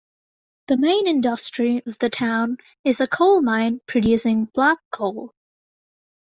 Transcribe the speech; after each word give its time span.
The 0.65 0.77
main 0.77 1.05
industry 1.05 1.83
of 1.85 1.99
the 1.99 2.09
town 2.09 2.57
is 2.83 3.01
a 3.01 3.07
coal 3.07 3.39
mine 3.43 3.81
producing 3.85 4.45
black 4.45 4.79
coal. 4.89 5.35